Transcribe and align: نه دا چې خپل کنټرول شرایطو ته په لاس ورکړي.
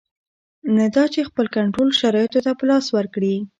نه 0.75 0.85
دا 0.95 1.03
چې 1.13 1.27
خپل 1.29 1.45
کنټرول 1.57 1.89
شرایطو 1.99 2.39
ته 2.45 2.51
په 2.59 2.63
لاس 2.69 2.85
ورکړي. 2.97 3.35